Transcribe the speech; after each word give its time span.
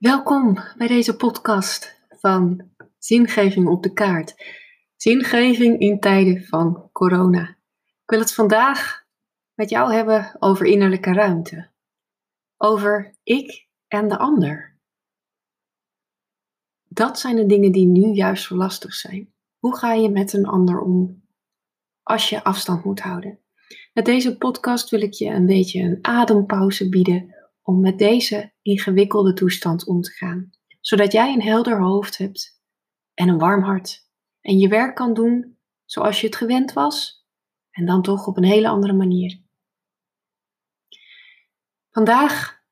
Welkom 0.00 0.58
bij 0.76 0.86
deze 0.86 1.16
podcast 1.16 2.00
van 2.08 2.70
Zingeving 2.98 3.68
op 3.68 3.82
de 3.82 3.92
kaart. 3.92 4.34
Zingeving 4.96 5.78
in 5.78 6.00
tijden 6.00 6.44
van 6.44 6.88
corona. 6.92 7.48
Ik 7.78 8.10
wil 8.10 8.18
het 8.18 8.34
vandaag 8.34 9.04
met 9.54 9.70
jou 9.70 9.92
hebben 9.92 10.36
over 10.38 10.66
innerlijke 10.66 11.12
ruimte. 11.12 11.70
Over 12.56 13.14
ik 13.22 13.68
en 13.88 14.08
de 14.08 14.18
ander. 14.18 14.78
Dat 16.88 17.18
zijn 17.18 17.36
de 17.36 17.46
dingen 17.46 17.72
die 17.72 17.86
nu 17.86 18.12
juist 18.12 18.44
zo 18.44 18.56
lastig 18.56 18.94
zijn. 18.94 19.32
Hoe 19.58 19.76
ga 19.76 19.92
je 19.92 20.10
met 20.10 20.32
een 20.32 20.46
ander 20.46 20.80
om 20.80 21.22
als 22.02 22.28
je 22.28 22.44
afstand 22.44 22.84
moet 22.84 23.00
houden? 23.00 23.38
Met 23.92 24.04
deze 24.04 24.38
podcast 24.38 24.90
wil 24.90 25.00
ik 25.00 25.12
je 25.12 25.26
een 25.26 25.46
beetje 25.46 25.80
een 25.80 25.98
adempauze 26.02 26.88
bieden 26.88 27.39
om 27.62 27.80
met 27.80 27.98
deze 27.98 28.52
ingewikkelde 28.62 29.32
toestand 29.32 29.86
om 29.86 30.00
te 30.00 30.10
gaan, 30.10 30.50
zodat 30.80 31.12
jij 31.12 31.32
een 31.32 31.42
helder 31.42 31.80
hoofd 31.80 32.18
hebt 32.18 32.60
en 33.14 33.28
een 33.28 33.38
warm 33.38 33.62
hart 33.62 34.08
en 34.40 34.58
je 34.58 34.68
werk 34.68 34.94
kan 34.94 35.14
doen 35.14 35.58
zoals 35.84 36.20
je 36.20 36.26
het 36.26 36.36
gewend 36.36 36.72
was 36.72 37.26
en 37.70 37.86
dan 37.86 38.02
toch 38.02 38.26
op 38.26 38.36
een 38.36 38.44
hele 38.44 38.68
andere 38.68 38.92
manier. 38.92 39.42
Vandaag 41.90 42.62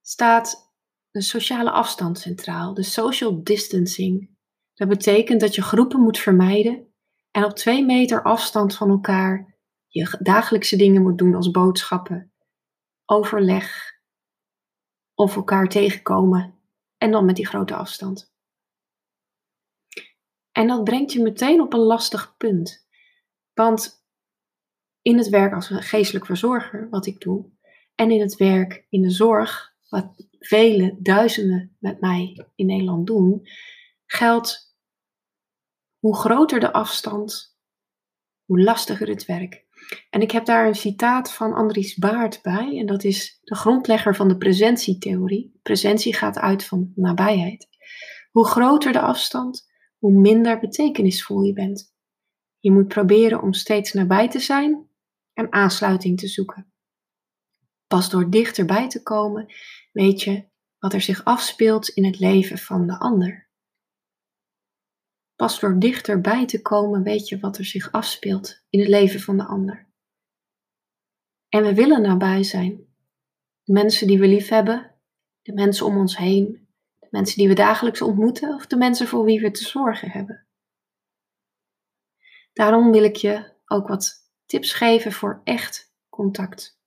staat 0.00 0.72
de 1.10 1.22
sociale 1.22 1.70
afstand 1.70 2.18
centraal, 2.18 2.74
de 2.74 2.82
social 2.82 3.42
distancing. 3.42 4.30
Dat 4.74 4.88
betekent 4.88 5.40
dat 5.40 5.54
je 5.54 5.62
groepen 5.62 6.00
moet 6.00 6.18
vermijden 6.18 6.94
en 7.30 7.44
op 7.44 7.52
twee 7.52 7.84
meter 7.84 8.22
afstand 8.22 8.76
van 8.76 8.90
elkaar 8.90 9.58
je 9.86 10.18
dagelijkse 10.18 10.76
dingen 10.76 11.02
moet 11.02 11.18
doen 11.18 11.34
als 11.34 11.50
boodschappen, 11.50 12.32
overleg, 13.04 13.99
of 15.20 15.36
elkaar 15.36 15.68
tegenkomen 15.68 16.54
en 16.98 17.10
dan 17.10 17.24
met 17.24 17.36
die 17.36 17.46
grote 17.46 17.74
afstand. 17.74 18.32
En 20.52 20.66
dat 20.66 20.84
brengt 20.84 21.12
je 21.12 21.22
meteen 21.22 21.60
op 21.60 21.72
een 21.72 21.80
lastig 21.80 22.36
punt. 22.36 22.88
Want 23.52 24.04
in 25.02 25.18
het 25.18 25.28
werk 25.28 25.54
als 25.54 25.66
geestelijk 25.70 26.26
verzorger, 26.26 26.88
wat 26.90 27.06
ik 27.06 27.20
doe, 27.20 27.50
en 27.94 28.10
in 28.10 28.20
het 28.20 28.36
werk 28.36 28.86
in 28.88 29.02
de 29.02 29.10
zorg, 29.10 29.74
wat 29.88 30.26
vele 30.38 30.96
duizenden 30.98 31.76
met 31.78 32.00
mij 32.00 32.46
in 32.54 32.66
Nederland 32.66 33.06
doen, 33.06 33.48
geldt 34.06 34.76
hoe 35.98 36.16
groter 36.16 36.60
de 36.60 36.72
afstand, 36.72 37.58
hoe 38.44 38.60
lastiger 38.60 39.08
het 39.08 39.26
werk. 39.26 39.66
En 40.10 40.20
ik 40.20 40.30
heb 40.30 40.44
daar 40.44 40.66
een 40.66 40.74
citaat 40.74 41.32
van 41.32 41.52
Andries 41.52 41.94
Baart 41.94 42.42
bij, 42.42 42.78
en 42.78 42.86
dat 42.86 43.04
is 43.04 43.38
de 43.42 43.54
grondlegger 43.54 44.16
van 44.16 44.28
de 44.28 44.36
presentietheorie. 44.36 45.58
Presentie 45.62 46.14
gaat 46.14 46.38
uit 46.38 46.64
van 46.64 46.92
nabijheid. 46.94 47.68
Hoe 48.30 48.46
groter 48.46 48.92
de 48.92 49.00
afstand, 49.00 49.68
hoe 49.98 50.12
minder 50.12 50.58
betekenisvol 50.58 51.42
je 51.42 51.52
bent. 51.52 51.94
Je 52.58 52.72
moet 52.72 52.88
proberen 52.88 53.42
om 53.42 53.52
steeds 53.52 53.92
nabij 53.92 54.28
te 54.28 54.38
zijn 54.38 54.88
en 55.32 55.52
aansluiting 55.52 56.18
te 56.18 56.28
zoeken. 56.28 56.72
Pas 57.86 58.10
door 58.10 58.30
dichterbij 58.30 58.88
te 58.88 59.02
komen, 59.02 59.54
weet 59.92 60.22
je 60.22 60.48
wat 60.78 60.92
er 60.92 61.00
zich 61.00 61.24
afspeelt 61.24 61.88
in 61.88 62.04
het 62.04 62.18
leven 62.18 62.58
van 62.58 62.86
de 62.86 62.98
ander. 62.98 63.49
Pas 65.40 65.60
door 65.60 65.78
dichterbij 65.78 66.46
te 66.46 66.62
komen 66.62 67.02
weet 67.02 67.28
je 67.28 67.38
wat 67.38 67.58
er 67.58 67.64
zich 67.64 67.92
afspeelt 67.92 68.62
in 68.70 68.78
het 68.78 68.88
leven 68.88 69.20
van 69.20 69.36
de 69.36 69.44
ander. 69.44 69.88
En 71.48 71.62
we 71.62 71.74
willen 71.74 72.02
nabij 72.02 72.42
zijn. 72.42 72.86
De 73.62 73.72
mensen 73.72 74.06
die 74.06 74.18
we 74.18 74.26
lief 74.26 74.48
hebben, 74.48 74.94
de 75.42 75.52
mensen 75.52 75.86
om 75.86 75.96
ons 75.96 76.16
heen, 76.16 76.68
de 76.98 77.08
mensen 77.10 77.38
die 77.38 77.48
we 77.48 77.54
dagelijks 77.54 78.02
ontmoeten 78.02 78.54
of 78.54 78.66
de 78.66 78.76
mensen 78.76 79.06
voor 79.06 79.24
wie 79.24 79.40
we 79.40 79.50
te 79.50 79.64
zorgen 79.64 80.10
hebben. 80.10 80.46
Daarom 82.52 82.90
wil 82.90 83.04
ik 83.04 83.16
je 83.16 83.52
ook 83.66 83.88
wat 83.88 84.30
tips 84.46 84.72
geven 84.72 85.12
voor 85.12 85.40
echt 85.44 85.94
contact. 86.08 86.80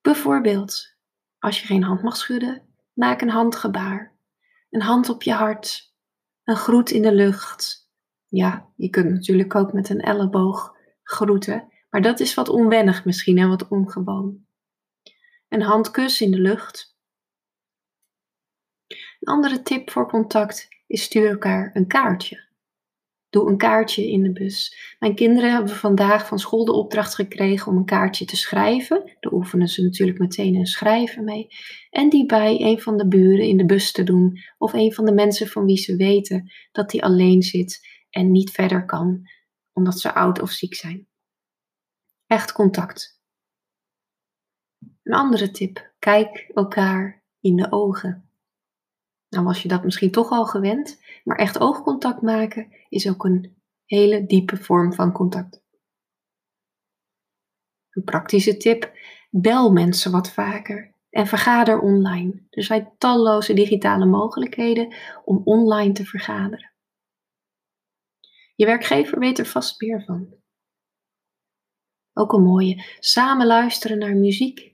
Bijvoorbeeld, 0.00 0.96
als 1.38 1.60
je 1.60 1.66
geen 1.66 1.82
hand 1.82 2.02
mag 2.02 2.16
schudden, 2.16 2.62
maak 2.92 3.20
een 3.20 3.30
handgebaar. 3.30 4.16
Een 4.70 4.82
hand 4.82 5.08
op 5.08 5.22
je 5.22 5.32
hart, 5.32 5.87
een 6.48 6.56
groet 6.56 6.90
in 6.90 7.02
de 7.02 7.12
lucht. 7.12 7.90
Ja, 8.26 8.68
je 8.76 8.90
kunt 8.90 9.10
natuurlijk 9.10 9.54
ook 9.54 9.72
met 9.72 9.88
een 9.88 10.00
elleboog 10.00 10.76
groeten, 11.02 11.72
maar 11.90 12.02
dat 12.02 12.20
is 12.20 12.34
wat 12.34 12.48
onwennig 12.48 13.04
misschien 13.04 13.38
en 13.38 13.48
wat 13.48 13.68
ongewoon. 13.68 14.46
Een 15.48 15.62
handkus 15.62 16.20
in 16.20 16.30
de 16.30 16.38
lucht. 16.38 16.96
Een 18.88 19.32
andere 19.32 19.62
tip 19.62 19.90
voor 19.90 20.08
contact 20.08 20.68
is 20.86 21.02
stuur 21.02 21.30
elkaar 21.30 21.70
een 21.74 21.86
kaartje. 21.86 22.47
Doe 23.30 23.48
een 23.48 23.56
kaartje 23.56 24.10
in 24.10 24.22
de 24.22 24.32
bus. 24.32 24.76
Mijn 24.98 25.14
kinderen 25.14 25.52
hebben 25.52 25.74
vandaag 25.74 26.26
van 26.26 26.38
school 26.38 26.64
de 26.64 26.72
opdracht 26.72 27.14
gekregen 27.14 27.72
om 27.72 27.76
een 27.76 27.84
kaartje 27.84 28.24
te 28.24 28.36
schrijven. 28.36 29.16
Daar 29.20 29.32
oefenen 29.32 29.68
ze 29.68 29.82
natuurlijk 29.82 30.18
meteen 30.18 30.54
een 30.54 30.66
schrijven 30.66 31.24
mee. 31.24 31.48
En 31.90 32.08
die 32.08 32.26
bij 32.26 32.60
een 32.60 32.80
van 32.80 32.96
de 32.96 33.08
buren 33.08 33.46
in 33.46 33.56
de 33.56 33.66
bus 33.66 33.92
te 33.92 34.02
doen. 34.02 34.38
Of 34.58 34.72
een 34.72 34.92
van 34.92 35.04
de 35.04 35.12
mensen 35.12 35.46
van 35.46 35.64
wie 35.64 35.76
ze 35.76 35.96
weten 35.96 36.52
dat 36.72 36.90
die 36.90 37.04
alleen 37.04 37.42
zit 37.42 37.86
en 38.10 38.30
niet 38.30 38.50
verder 38.50 38.84
kan 38.84 39.26
omdat 39.78 40.00
ze 40.00 40.14
oud 40.14 40.40
of 40.40 40.50
ziek 40.50 40.74
zijn. 40.74 41.08
Echt 42.26 42.52
contact. 42.52 43.20
Een 45.02 45.14
andere 45.14 45.50
tip: 45.50 45.92
kijk 45.98 46.50
elkaar 46.54 47.24
in 47.40 47.56
de 47.56 47.72
ogen. 47.72 48.27
Nou 49.28 49.44
was 49.44 49.62
je 49.62 49.68
dat 49.68 49.84
misschien 49.84 50.10
toch 50.10 50.30
al 50.30 50.46
gewend, 50.46 51.02
maar 51.24 51.36
echt 51.36 51.60
oogcontact 51.60 52.22
maken 52.22 52.72
is 52.88 53.08
ook 53.08 53.24
een 53.24 53.56
hele 53.84 54.26
diepe 54.26 54.56
vorm 54.56 54.92
van 54.92 55.12
contact. 55.12 55.62
Een 57.90 58.04
praktische 58.04 58.56
tip: 58.56 58.92
bel 59.30 59.72
mensen 59.72 60.12
wat 60.12 60.30
vaker 60.30 60.94
en 61.10 61.26
vergader 61.26 61.80
online. 61.80 62.46
Er 62.50 62.62
zijn 62.62 62.92
talloze 62.98 63.54
digitale 63.54 64.06
mogelijkheden 64.06 64.94
om 65.24 65.40
online 65.44 65.92
te 65.92 66.04
vergaderen. 66.04 66.72
Je 68.54 68.66
werkgever 68.66 69.18
weet 69.18 69.38
er 69.38 69.46
vast 69.46 69.80
meer 69.80 70.02
van. 70.04 70.34
Ook 72.12 72.32
een 72.32 72.42
mooie: 72.42 72.84
samen 72.98 73.46
luisteren 73.46 73.98
naar 73.98 74.16
muziek 74.16 74.67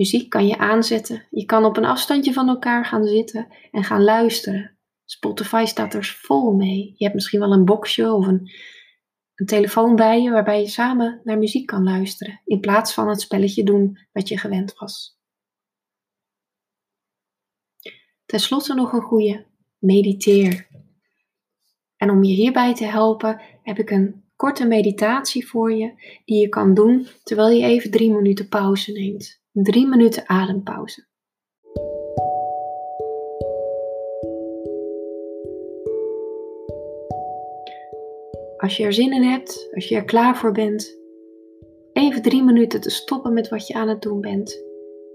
Muziek 0.00 0.28
kan 0.28 0.46
je 0.46 0.58
aanzetten. 0.58 1.26
Je 1.30 1.44
kan 1.44 1.64
op 1.64 1.76
een 1.76 1.84
afstandje 1.84 2.32
van 2.32 2.48
elkaar 2.48 2.84
gaan 2.84 3.06
zitten 3.06 3.48
en 3.70 3.84
gaan 3.84 4.02
luisteren. 4.02 4.78
Spotify 5.04 5.64
staat 5.66 5.94
er 5.94 6.04
vol 6.04 6.52
mee. 6.52 6.94
Je 6.96 7.04
hebt 7.04 7.14
misschien 7.14 7.40
wel 7.40 7.52
een 7.52 7.64
boxje 7.64 8.12
of 8.12 8.26
een, 8.26 8.50
een 9.34 9.46
telefoon 9.46 9.96
bij 9.96 10.22
je 10.22 10.30
waarbij 10.30 10.60
je 10.60 10.68
samen 10.68 11.20
naar 11.24 11.38
muziek 11.38 11.66
kan 11.66 11.82
luisteren. 11.82 12.40
In 12.44 12.60
plaats 12.60 12.94
van 12.94 13.08
het 13.08 13.20
spelletje 13.20 13.64
doen 13.64 13.98
wat 14.12 14.28
je 14.28 14.38
gewend 14.38 14.74
was. 14.74 15.18
Ten 18.26 18.40
slotte 18.40 18.74
nog 18.74 18.92
een 18.92 19.02
goede. 19.02 19.46
Mediteer. 19.78 20.68
En 21.96 22.10
om 22.10 22.22
je 22.24 22.34
hierbij 22.34 22.74
te 22.74 22.84
helpen 22.84 23.42
heb 23.62 23.78
ik 23.78 23.90
een 23.90 24.24
korte 24.36 24.66
meditatie 24.66 25.48
voor 25.48 25.72
je 25.72 26.20
die 26.24 26.40
je 26.40 26.48
kan 26.48 26.74
doen 26.74 27.06
terwijl 27.22 27.56
je 27.56 27.64
even 27.64 27.90
drie 27.90 28.10
minuten 28.10 28.48
pauze 28.48 28.92
neemt. 28.92 29.39
Drie 29.52 29.86
minuten 29.86 30.28
adempauze. 30.28 31.06
Als 38.56 38.76
je 38.76 38.84
er 38.84 38.92
zin 38.92 39.12
in 39.12 39.22
hebt, 39.22 39.68
als 39.74 39.88
je 39.88 39.96
er 39.96 40.04
klaar 40.04 40.36
voor 40.36 40.52
bent, 40.52 40.98
even 41.92 42.22
drie 42.22 42.42
minuten 42.42 42.80
te 42.80 42.90
stoppen 42.90 43.32
met 43.32 43.48
wat 43.48 43.66
je 43.66 43.74
aan 43.74 43.88
het 43.88 44.02
doen 44.02 44.20
bent, 44.20 44.64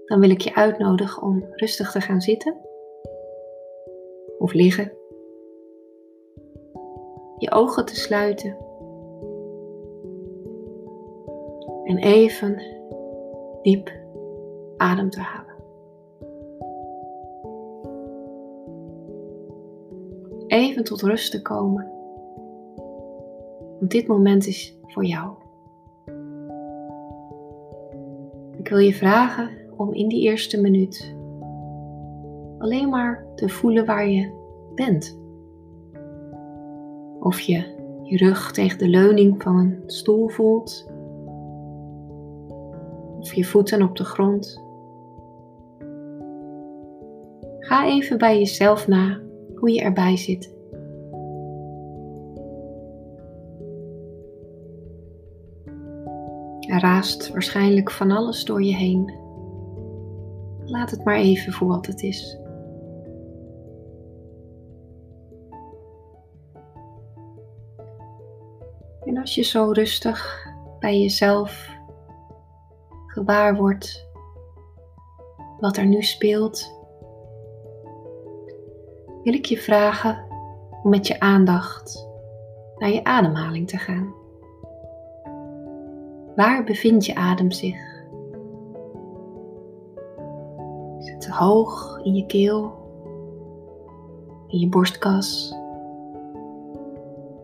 dan 0.04 0.20
wil 0.20 0.30
ik 0.30 0.40
je 0.40 0.54
uitnodigen 0.54 1.22
om 1.22 1.44
rustig 1.50 1.90
te 1.90 2.00
gaan 2.00 2.20
zitten 2.20 2.56
of 4.38 4.52
liggen. 4.52 4.92
Je 7.38 7.50
ogen 7.50 7.84
te 7.84 7.96
sluiten 7.96 8.56
en 11.84 11.98
even 11.98 12.62
diep 13.62 14.04
adem 14.76 15.10
te 15.10 15.20
halen. 15.20 15.54
Even 20.46 20.84
tot 20.84 21.02
rust 21.02 21.30
te 21.30 21.42
komen. 21.42 21.90
Want 23.78 23.90
dit 23.90 24.06
moment 24.06 24.46
is 24.46 24.78
voor 24.82 25.04
jou. 25.04 25.34
Ik 28.58 28.68
wil 28.68 28.78
je 28.78 28.94
vragen 28.94 29.50
om 29.76 29.92
in 29.92 30.08
die 30.08 30.22
eerste 30.22 30.60
minuut 30.60 31.14
alleen 32.58 32.88
maar 32.88 33.26
te 33.34 33.48
voelen 33.48 33.84
waar 33.84 34.08
je 34.08 34.30
bent. 34.74 35.18
Of 37.20 37.40
je 37.40 37.74
je 38.02 38.16
rug 38.16 38.52
tegen 38.52 38.78
de 38.78 38.88
leuning 38.88 39.42
van 39.42 39.56
een 39.56 39.82
stoel 39.86 40.28
voelt. 40.28 40.90
Of 43.18 43.34
je 43.34 43.44
voeten 43.44 43.82
op 43.82 43.96
de 43.96 44.04
grond 44.04 44.64
Ga 47.66 47.86
even 47.86 48.18
bij 48.18 48.38
jezelf 48.38 48.88
na 48.88 49.20
hoe 49.54 49.72
je 49.72 49.80
erbij 49.80 50.16
zit. 50.16 50.54
Er 56.60 56.80
raast 56.80 57.30
waarschijnlijk 57.30 57.90
van 57.90 58.10
alles 58.10 58.44
door 58.44 58.62
je 58.62 58.74
heen. 58.74 59.14
Laat 60.64 60.90
het 60.90 61.04
maar 61.04 61.16
even 61.16 61.52
voor 61.52 61.68
wat 61.68 61.86
het 61.86 62.02
is. 62.02 62.38
En 69.04 69.18
als 69.18 69.34
je 69.34 69.42
zo 69.42 69.70
rustig 69.70 70.46
bij 70.78 71.00
jezelf 71.00 71.70
gewaar 73.06 73.56
wordt 73.56 74.08
wat 75.60 75.76
er 75.76 75.86
nu 75.86 76.02
speelt, 76.02 76.75
wil 79.26 79.34
ik 79.34 79.44
je 79.44 79.58
vragen 79.58 80.24
om 80.82 80.90
met 80.90 81.06
je 81.06 81.20
aandacht 81.20 82.08
naar 82.78 82.90
je 82.90 83.04
ademhaling 83.04 83.68
te 83.68 83.76
gaan. 83.76 84.14
Waar 86.36 86.64
bevindt 86.64 87.06
je 87.06 87.14
adem 87.14 87.50
zich? 87.50 88.04
Is 90.98 91.10
het 91.10 91.26
hoog 91.26 92.00
in 92.02 92.14
je 92.14 92.26
keel, 92.26 92.72
in 94.46 94.58
je 94.58 94.68
borstkas? 94.68 95.54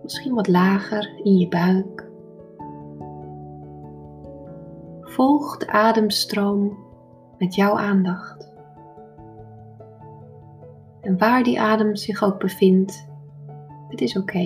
Misschien 0.02 0.34
wat 0.34 0.49
lager 0.49 1.20
in 1.23 1.38
je 1.38 1.49
buik? 1.49 2.11
Volg 5.00 5.56
de 5.56 5.73
ademstroom 5.73 6.79
met 7.38 7.55
jouw 7.55 7.79
aandacht. 7.79 8.51
En 11.02 11.19
waar 11.19 11.43
die 11.43 11.60
adem 11.60 11.96
zich 11.96 12.22
ook 12.22 12.38
bevindt, 12.38 13.08
het 13.88 14.00
is 14.00 14.16
oké. 14.16 14.38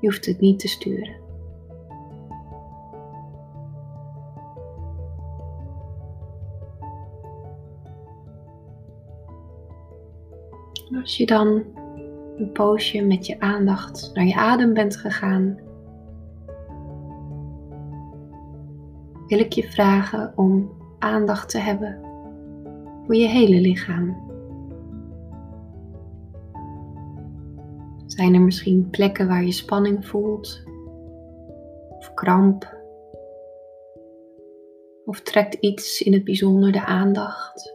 Je 0.00 0.08
hoeft 0.08 0.26
het 0.26 0.40
niet 0.40 0.58
te 0.58 0.68
sturen. 0.68 1.20
Als 11.00 11.16
je 11.16 11.26
dan 11.26 11.62
een 12.36 12.52
poosje 12.52 13.02
met 13.02 13.26
je 13.26 13.40
aandacht 13.40 14.10
naar 14.14 14.24
je 14.24 14.34
adem 14.34 14.74
bent 14.74 14.96
gegaan, 14.96 15.58
wil 19.26 19.38
ik 19.38 19.52
je 19.52 19.70
vragen 19.70 20.32
om 20.36 20.70
aandacht 20.98 21.50
te 21.50 21.58
hebben 21.58 21.98
voor 23.06 23.14
je 23.14 23.28
hele 23.28 23.60
lichaam. 23.60 24.31
Zijn 28.16 28.34
er 28.34 28.40
misschien 28.40 28.88
plekken 28.90 29.28
waar 29.28 29.44
je 29.44 29.52
spanning 29.52 30.06
voelt? 30.06 30.62
Of 31.88 32.14
kramp? 32.14 32.76
Of 35.04 35.20
trekt 35.20 35.54
iets 35.54 36.02
in 36.02 36.12
het 36.12 36.24
bijzonder 36.24 36.72
de 36.72 36.84
aandacht? 36.84 37.74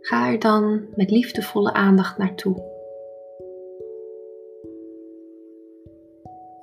Ga 0.00 0.32
er 0.32 0.38
dan 0.38 0.86
met 0.94 1.10
liefdevolle 1.10 1.72
aandacht 1.72 2.18
naartoe. 2.18 2.62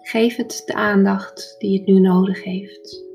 Geef 0.02 0.36
het 0.36 0.64
de 0.66 0.74
aandacht 0.74 1.56
die 1.60 1.78
het 1.78 1.88
nu 1.88 2.00
nodig 2.00 2.44
heeft. 2.44 3.06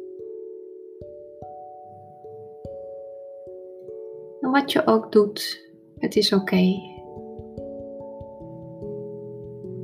En 4.40 4.50
wat 4.50 4.72
je 4.72 4.86
ook 4.86 5.12
doet, 5.12 5.70
het 5.98 6.16
is 6.16 6.32
oké. 6.32 6.91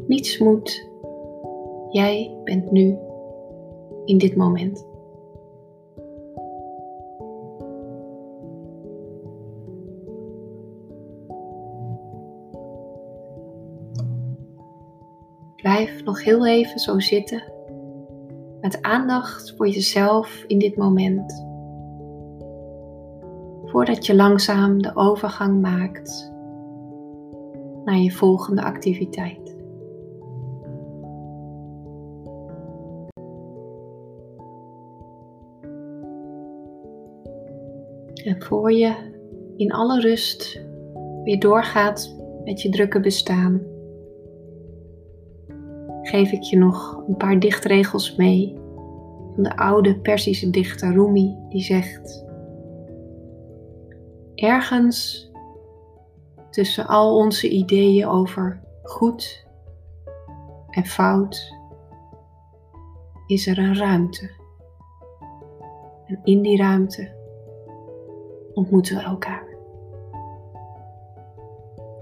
Niets 0.09 0.39
moet. 0.39 0.89
Jij 1.91 2.41
bent 2.45 2.71
nu 2.71 2.97
in 4.05 4.19
dit 4.19 4.37
moment. 4.37 4.87
Blijf 15.57 16.05
nog 16.05 16.25
heel 16.25 16.47
even 16.47 16.79
zo 16.79 17.01
zitten 17.01 17.43
met 18.61 18.83
aandacht 18.83 19.55
voor 19.57 19.69
jezelf 19.69 20.45
in 20.47 20.59
dit 20.59 20.77
moment. 20.77 21.47
Voordat 23.65 24.07
je 24.07 24.15
langzaam 24.15 24.83
de 24.83 24.97
overgang 24.97 25.61
maakt 25.61 26.33
naar 27.85 27.99
je 27.99 28.13
volgende 28.13 28.63
activiteit. 28.63 29.48
En 38.29 38.43
voor 38.43 38.73
je 38.73 38.95
in 39.57 39.73
alle 39.73 40.01
rust 40.01 40.65
weer 41.25 41.39
doorgaat 41.39 42.17
met 42.45 42.63
je 42.63 42.69
drukke 42.69 43.01
bestaan 43.01 43.63
geef 46.03 46.33
ik 46.33 46.43
je 46.43 46.57
nog 46.57 47.05
een 47.09 47.17
paar 47.17 47.39
dichtregels 47.39 48.17
mee 48.17 48.55
van 49.35 49.43
de 49.43 49.57
oude 49.57 50.01
Persische 50.01 50.51
dichter 50.51 50.93
Rumi, 50.93 51.37
die 51.49 51.63
zegt: 51.63 52.25
Ergens 54.35 55.31
tussen 56.51 56.87
al 56.87 57.17
onze 57.17 57.49
ideeën 57.49 58.07
over 58.07 58.61
goed 58.83 59.47
en 60.71 60.85
fout 60.85 61.57
is 63.27 63.47
er 63.47 63.59
een 63.59 63.77
ruimte. 63.77 64.31
En 66.07 66.21
in 66.23 66.43
die 66.43 66.57
ruimte 66.57 67.18
ontmoeten 68.59 68.97
we 68.97 69.03
elkaar. 69.03 69.47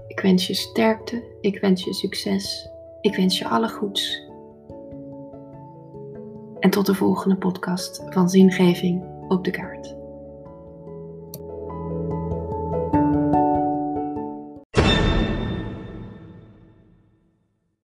Ik 0.07 0.19
wens 0.19 0.47
je 0.47 0.53
sterkte, 0.53 1.23
ik 1.41 1.59
wens 1.59 1.83
je 1.83 1.93
succes 1.93 2.75
ik 3.01 3.15
wens 3.15 3.37
je 3.37 3.47
alle 3.47 3.69
goeds. 3.69 4.25
En 6.59 6.69
tot 6.69 6.85
de 6.85 6.93
volgende 6.93 7.35
podcast 7.35 8.03
van 8.09 8.29
Zingeving 8.29 9.03
op 9.27 9.43
de 9.43 9.51
kaart. 9.51 9.96